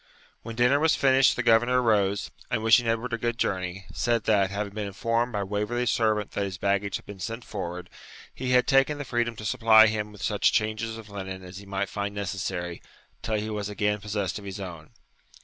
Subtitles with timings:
[0.41, 4.49] When dinner was finished the governor arose, and, wishing Edward a good journey, said that,
[4.49, 7.87] having been informed by Waverley's servant that his baggage had been sent forward,
[8.33, 11.67] he had taken the freedom to supply him with such changes of linen as he
[11.67, 12.81] might find necessary
[13.21, 14.89] till he was again possessed of his own.